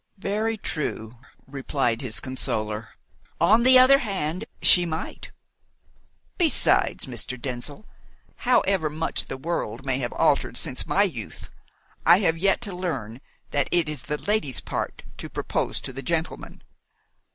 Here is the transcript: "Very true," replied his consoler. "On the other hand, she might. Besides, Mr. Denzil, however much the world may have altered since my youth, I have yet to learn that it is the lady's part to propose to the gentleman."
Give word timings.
"Very 0.17 0.57
true," 0.57 1.19
replied 1.45 2.01
his 2.01 2.19
consoler. 2.19 2.95
"On 3.39 3.61
the 3.61 3.77
other 3.77 3.99
hand, 3.99 4.45
she 4.59 4.83
might. 4.83 5.29
Besides, 6.39 7.05
Mr. 7.05 7.39
Denzil, 7.39 7.85
however 8.37 8.89
much 8.89 9.25
the 9.27 9.37
world 9.37 9.85
may 9.85 9.99
have 9.99 10.11
altered 10.13 10.57
since 10.57 10.87
my 10.87 11.03
youth, 11.03 11.51
I 12.03 12.17
have 12.21 12.35
yet 12.35 12.61
to 12.61 12.75
learn 12.75 13.21
that 13.51 13.69
it 13.71 13.87
is 13.87 14.01
the 14.01 14.17
lady's 14.17 14.59
part 14.59 15.03
to 15.17 15.29
propose 15.29 15.79
to 15.81 15.93
the 15.93 16.01
gentleman." 16.01 16.63